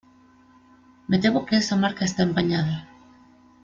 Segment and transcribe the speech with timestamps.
[1.09, 2.77] Me temo que esa marca está empañada.